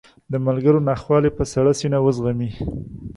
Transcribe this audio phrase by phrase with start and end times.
[0.31, 2.49] د ملګرو ناخوالې په سړه سینه وزغمي.